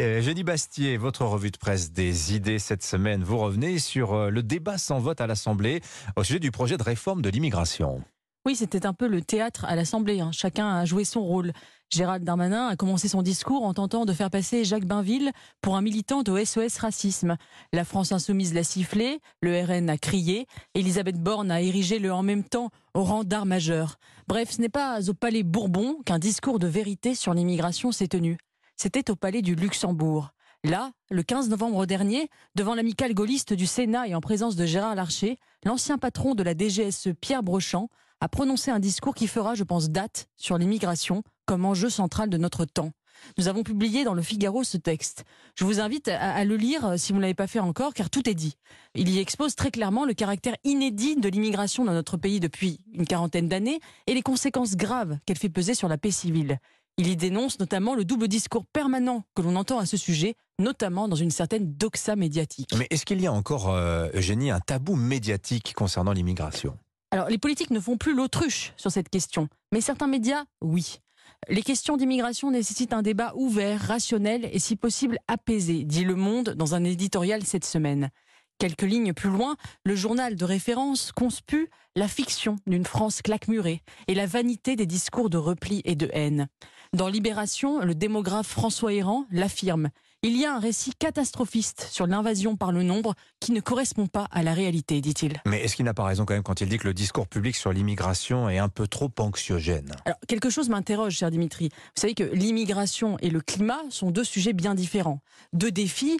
Euh, 0.00 0.20
Jeudi 0.20 0.42
Bastier, 0.42 0.96
votre 0.96 1.24
revue 1.24 1.52
de 1.52 1.56
presse 1.56 1.92
des 1.92 2.34
idées 2.34 2.58
cette 2.58 2.82
semaine, 2.82 3.22
vous 3.22 3.38
revenez 3.38 3.78
sur 3.78 4.12
euh, 4.12 4.28
le 4.30 4.42
débat 4.42 4.76
sans 4.76 4.98
vote 4.98 5.20
à 5.20 5.28
l'Assemblée 5.28 5.82
au 6.16 6.24
sujet 6.24 6.40
du 6.40 6.50
projet 6.50 6.76
de 6.76 6.82
réforme 6.82 7.22
de 7.22 7.28
l'immigration. 7.28 8.02
Oui, 8.44 8.56
c'était 8.56 8.86
un 8.86 8.92
peu 8.92 9.06
le 9.06 9.22
théâtre 9.22 9.64
à 9.66 9.76
l'Assemblée. 9.76 10.20
hein. 10.20 10.30
Chacun 10.32 10.68
a 10.68 10.84
joué 10.84 11.04
son 11.04 11.22
rôle. 11.22 11.52
Gérald 11.90 12.24
Darmanin 12.24 12.66
a 12.66 12.76
commencé 12.76 13.06
son 13.06 13.22
discours 13.22 13.64
en 13.64 13.72
tentant 13.72 14.04
de 14.04 14.12
faire 14.12 14.30
passer 14.30 14.64
Jacques 14.64 14.84
Bainville 14.84 15.30
pour 15.62 15.76
un 15.76 15.80
militant 15.80 16.22
de 16.22 16.44
SOS 16.44 16.78
Racisme. 16.78 17.36
La 17.72 17.84
France 17.84 18.10
Insoumise 18.10 18.52
l'a 18.52 18.64
sifflé, 18.64 19.20
le 19.42 19.62
RN 19.62 19.88
a 19.88 19.96
crié, 19.96 20.46
Elisabeth 20.74 21.22
Borne 21.22 21.52
a 21.52 21.62
érigé 21.62 22.00
le 22.00 22.12
en 22.12 22.24
même 22.24 22.42
temps 22.42 22.70
au 22.94 23.04
rang 23.04 23.22
d'art 23.22 23.46
majeur. 23.46 23.96
Bref, 24.26 24.50
ce 24.50 24.60
n'est 24.60 24.68
pas 24.68 25.08
au 25.08 25.14
Palais 25.14 25.44
Bourbon 25.44 25.98
qu'un 26.04 26.18
discours 26.18 26.58
de 26.58 26.66
vérité 26.66 27.14
sur 27.14 27.32
l'immigration 27.32 27.92
s'est 27.92 28.08
tenu. 28.08 28.38
C'était 28.76 29.10
au 29.10 29.16
Palais 29.16 29.42
du 29.42 29.54
Luxembourg. 29.54 30.30
Là, 30.64 30.92
le 31.10 31.22
15 31.22 31.48
novembre 31.48 31.86
dernier, 31.86 32.28
devant 32.54 32.74
l'amicale 32.74 33.14
gaulliste 33.14 33.52
du 33.52 33.66
Sénat 33.66 34.08
et 34.08 34.14
en 34.14 34.20
présence 34.20 34.56
de 34.56 34.66
Gérard 34.66 34.94
Larcher, 34.94 35.38
l'ancien 35.64 35.98
patron 35.98 36.34
de 36.34 36.42
la 36.42 36.54
DGSE 36.54 37.10
Pierre 37.20 37.42
Brochant 37.42 37.88
a 38.20 38.28
prononcé 38.28 38.70
un 38.70 38.80
discours 38.80 39.14
qui 39.14 39.26
fera, 39.26 39.54
je 39.54 39.64
pense, 39.64 39.90
date 39.90 40.26
sur 40.36 40.58
l'immigration 40.58 41.22
comme 41.46 41.66
enjeu 41.66 41.90
central 41.90 42.30
de 42.30 42.38
notre 42.38 42.64
temps. 42.64 42.92
Nous 43.38 43.46
avons 43.46 43.62
publié 43.62 44.04
dans 44.04 44.14
le 44.14 44.22
Figaro 44.22 44.64
ce 44.64 44.76
texte. 44.76 45.24
Je 45.54 45.64
vous 45.64 45.80
invite 45.80 46.08
à, 46.08 46.34
à 46.34 46.44
le 46.44 46.56
lire 46.56 46.94
si 46.98 47.12
vous 47.12 47.18
ne 47.18 47.22
l'avez 47.22 47.34
pas 47.34 47.46
fait 47.46 47.60
encore, 47.60 47.94
car 47.94 48.10
tout 48.10 48.28
est 48.28 48.34
dit. 48.34 48.56
Il 48.94 49.08
y 49.08 49.18
expose 49.18 49.54
très 49.54 49.70
clairement 49.70 50.04
le 50.04 50.14
caractère 50.14 50.56
inédit 50.64 51.16
de 51.16 51.28
l'immigration 51.28 51.84
dans 51.84 51.92
notre 51.92 52.16
pays 52.16 52.40
depuis 52.40 52.80
une 52.92 53.06
quarantaine 53.06 53.48
d'années 53.48 53.80
et 54.06 54.14
les 54.14 54.22
conséquences 54.22 54.76
graves 54.76 55.18
qu'elle 55.26 55.38
fait 55.38 55.48
peser 55.48 55.74
sur 55.74 55.88
la 55.88 55.98
paix 55.98 56.10
civile. 56.10 56.58
Il 56.96 57.08
y 57.08 57.16
dénonce 57.16 57.58
notamment 57.58 57.96
le 57.96 58.04
double 58.04 58.28
discours 58.28 58.64
permanent 58.66 59.24
que 59.34 59.42
l'on 59.42 59.56
entend 59.56 59.80
à 59.80 59.86
ce 59.86 59.96
sujet, 59.96 60.36
notamment 60.60 61.08
dans 61.08 61.16
une 61.16 61.32
certaine 61.32 61.74
doxa 61.74 62.14
médiatique. 62.14 62.70
Mais 62.78 62.86
est-ce 62.90 63.04
qu'il 63.04 63.20
y 63.20 63.26
a 63.26 63.32
encore, 63.32 63.68
euh, 63.68 64.08
Eugénie, 64.14 64.52
un 64.52 64.60
tabou 64.60 64.94
médiatique 64.94 65.74
concernant 65.74 66.12
l'immigration? 66.12 66.78
Alors, 67.10 67.28
les 67.28 67.38
politiques 67.38 67.70
ne 67.70 67.80
font 67.80 67.96
plus 67.96 68.14
l'autruche 68.14 68.72
sur 68.76 68.92
cette 68.92 69.08
question, 69.08 69.48
mais 69.72 69.80
certains 69.80 70.06
médias, 70.06 70.44
oui. 70.60 71.00
Les 71.48 71.62
questions 71.62 71.96
d'immigration 71.96 72.52
nécessitent 72.52 72.92
un 72.92 73.02
débat 73.02 73.32
ouvert, 73.34 73.80
rationnel 73.80 74.48
et 74.52 74.60
si 74.60 74.76
possible 74.76 75.18
apaisé, 75.26 75.84
dit 75.84 76.04
Le 76.04 76.14
Monde 76.14 76.50
dans 76.50 76.76
un 76.76 76.84
éditorial 76.84 77.42
cette 77.42 77.64
semaine. 77.64 78.10
Quelques 78.58 78.82
lignes 78.82 79.12
plus 79.12 79.30
loin, 79.30 79.56
le 79.84 79.96
journal 79.96 80.36
de 80.36 80.44
référence 80.44 81.12
conspue 81.12 81.70
la 81.96 82.08
fiction 82.08 82.56
d'une 82.66 82.84
France 82.84 83.20
claquemurée 83.20 83.82
et 84.08 84.14
la 84.14 84.26
vanité 84.26 84.76
des 84.76 84.86
discours 84.86 85.28
de 85.28 85.38
repli 85.38 85.82
et 85.84 85.96
de 85.96 86.08
haine. 86.12 86.48
Dans 86.92 87.08
Libération, 87.08 87.80
le 87.80 87.94
démographe 87.94 88.46
François 88.46 88.92
Héran 88.92 89.26
l'affirme. 89.30 89.90
Il 90.22 90.38
y 90.38 90.46
a 90.46 90.54
un 90.54 90.58
récit 90.58 90.92
catastrophiste 90.98 91.86
sur 91.90 92.06
l'invasion 92.06 92.56
par 92.56 92.72
le 92.72 92.82
nombre 92.82 93.14
qui 93.40 93.52
ne 93.52 93.60
correspond 93.60 94.06
pas 94.06 94.26
à 94.30 94.42
la 94.42 94.54
réalité, 94.54 95.02
dit-il. 95.02 95.42
Mais 95.44 95.60
est-ce 95.62 95.76
qu'il 95.76 95.84
n'a 95.84 95.92
pas 95.92 96.04
raison 96.04 96.24
quand 96.24 96.32
même 96.32 96.42
quand 96.42 96.62
il 96.62 96.68
dit 96.70 96.78
que 96.78 96.88
le 96.88 96.94
discours 96.94 97.28
public 97.28 97.54
sur 97.54 97.72
l'immigration 97.72 98.48
est 98.48 98.56
un 98.56 98.70
peu 98.70 98.88
trop 98.88 99.10
anxiogène? 99.18 99.92
Alors, 100.06 100.16
quelque 100.26 100.48
chose 100.48 100.70
m'interroge, 100.70 101.12
cher 101.12 101.30
Dimitri. 101.30 101.68
Vous 101.68 102.00
savez 102.00 102.14
que 102.14 102.24
l'immigration 102.24 103.18
et 103.20 103.28
le 103.28 103.42
climat 103.42 103.82
sont 103.90 104.10
deux 104.10 104.24
sujets 104.24 104.54
bien 104.54 104.74
différents. 104.74 105.20
Deux 105.52 105.70
défis 105.70 106.16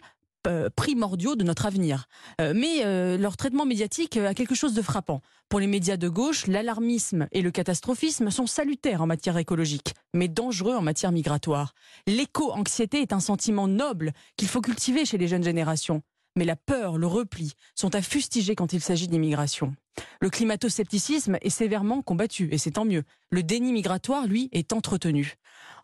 euh, 0.47 0.69
primordiaux 0.75 1.37
de 1.37 1.45
notre 1.45 1.67
avenir. 1.67 2.07
Euh, 2.41 2.53
mais 2.55 2.85
euh, 2.85 3.17
leur 3.17 3.37
traitement 3.37 3.67
médiatique 3.67 4.17
a 4.17 4.35
quelque 4.35 4.55
chose 4.55 4.75
de 4.75 4.83
frappant. 4.83 5.21
Pour 5.49 5.61
les 5.61 5.67
médias 5.67 5.97
de 5.97 6.09
gauche, 6.09 6.47
l'alarmisme 6.47 7.29
et 7.33 7.43
le 7.43 7.51
catastrophisme 7.51 8.31
sont 8.31 8.47
salutaires 8.47 9.03
en 9.03 9.07
matière 9.07 9.39
écologique, 9.39 9.95
mais 10.13 10.29
dangereux 10.29 10.75
en 10.75 10.83
matière 10.83 11.13
migratoire. 11.13 11.75
L'éco-anxiété 12.07 13.01
est 13.01 13.13
un 13.13 13.21
sentiment 13.21 13.69
noble 13.69 14.13
qu'il 14.37 14.49
faut 14.49 14.61
cultiver 14.61 15.05
chez 15.05 15.19
les 15.19 15.29
jeunes 15.29 15.45
générations. 15.45 16.03
Mais 16.37 16.45
la 16.45 16.57
peur, 16.57 16.99
le 16.99 17.07
repli 17.07 17.53
sont 17.77 17.95
à 17.95 18.03
fustiger 18.03 18.57
quand 18.57 18.73
il 18.73 18.81
s'agit 18.81 19.07
d'immigration. 19.07 19.75
Le 20.21 20.31
climato-scepticisme 20.31 21.39
est 21.41 21.51
sévèrement 21.51 22.03
combattu, 22.03 22.49
et 22.51 22.59
c'est 22.59 22.73
tant 22.73 22.85
mieux. 22.85 23.05
Le 23.31 23.45
déni 23.45 23.73
migratoire, 23.73 24.27
lui, 24.27 24.49
est 24.53 24.73
entretenu. 24.73 25.37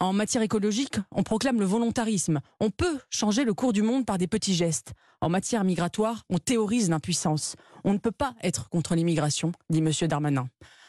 En 0.02 0.14
matière 0.14 0.42
écologique, 0.42 0.96
on 1.12 1.22
proclame 1.22 1.60
le 1.60 1.66
volontarisme. 1.66 2.40
On 2.58 2.70
peut 2.70 3.00
changer 3.10 3.44
le 3.44 3.52
cours 3.52 3.74
du 3.74 3.82
monde 3.82 4.06
par 4.06 4.16
des 4.16 4.26
petits 4.26 4.54
gestes. 4.54 4.94
En 5.20 5.28
matière 5.28 5.62
migratoire, 5.62 6.24
on 6.30 6.38
théorise 6.38 6.88
l'impuissance. 6.88 7.54
On 7.84 7.92
ne 7.92 7.98
peut 7.98 8.10
pas 8.10 8.34
être 8.42 8.70
contre 8.70 8.94
l'immigration, 8.94 9.52
dit 9.68 9.80
M. 9.80 9.90
Darmanin. 10.08 10.48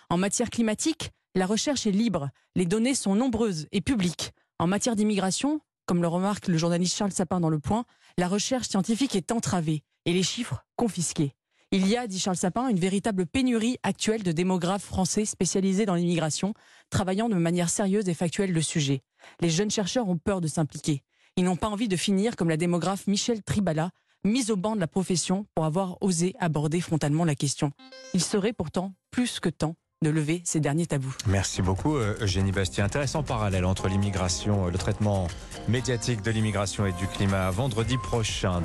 En 0.10 0.16
matière 0.16 0.50
climatique, 0.50 1.12
la 1.36 1.46
recherche 1.46 1.86
est 1.86 1.92
libre. 1.92 2.30
Les 2.56 2.66
données 2.66 2.96
sont 2.96 3.14
nombreuses 3.14 3.68
et 3.74 3.82
publiques. 3.82 4.32
En 4.60 4.68
matière 4.68 4.96
d'immigration, 4.96 5.60
comme 5.86 6.02
le 6.02 6.08
remarque 6.08 6.48
le 6.48 6.58
journaliste 6.58 6.96
Charles 6.96 7.12
Sapin 7.12 7.42
dans 7.42 7.50
Le 7.50 7.60
Point, 7.60 7.84
la 8.18 8.30
recherche 8.30 8.70
scientifique 8.70 9.18
est 9.18 9.34
entravée 9.34 9.84
et 10.06 10.14
les 10.14 10.24
chiffres 10.24 10.64
confisqués. 10.78 11.36
Il 11.74 11.88
y 11.88 11.96
a, 11.96 12.06
dit 12.06 12.20
Charles 12.20 12.36
Sapin, 12.36 12.68
une 12.68 12.82
véritable 12.82 13.26
pénurie 13.26 13.78
actuelle 13.84 14.24
de 14.24 14.34
démographes 14.34 14.84
français 14.84 15.24
spécialisés 15.24 15.86
dans 15.86 15.96
l'immigration, 15.96 16.54
travaillant 16.90 17.30
de 17.30 17.36
manière 17.36 17.70
sérieuse 17.70 18.10
et 18.10 18.14
factuelle 18.14 18.52
le 18.52 18.62
sujet. 18.62 19.04
Les 19.40 19.50
jeunes 19.50 19.72
chercheurs 19.72 20.10
ont 20.10 20.18
peur 20.18 20.42
de 20.42 20.50
s'impliquer. 20.50 21.02
Ils 21.38 21.46
n'ont 21.46 21.56
pas 21.56 21.70
envie 21.70 21.88
de 21.88 21.96
finir 21.96 22.36
comme 22.36 22.50
la 22.50 22.58
démographe 22.58 23.08
Michel 23.08 23.42
Tribala, 23.42 23.92
mise 24.26 24.52
au 24.52 24.58
banc 24.58 24.76
de 24.76 24.82
la 24.82 24.88
profession 24.88 25.46
pour 25.56 25.64
avoir 25.64 25.98
osé 26.02 26.36
aborder 26.42 26.82
frontalement 26.82 27.24
la 27.24 27.36
question. 27.36 27.72
Il 28.14 28.22
serait 28.22 28.52
pourtant 28.52 28.92
plus 29.10 29.40
que 29.40 29.48
temps 29.48 29.78
de 30.04 30.10
lever 30.10 30.42
ces 30.46 30.60
derniers 30.60 30.88
tabous. 30.88 31.16
Merci 31.28 31.62
beaucoup, 31.62 31.96
euh, 31.96 32.18
Eugénie 32.20 32.52
Bastien. 32.52 32.84
Intéressant 32.84 33.22
parallèle 33.22 33.66
entre 33.66 33.88
l'immigration, 33.88 34.66
euh, 34.66 34.72
le 34.72 34.78
traitement 34.78 35.28
médiatique 35.68 36.24
de 36.24 36.32
l'immigration 36.32 36.88
et 36.88 36.92
du 36.94 37.08
climat 37.08 37.52
vendredi 37.52 37.98
prochain. 37.98 38.60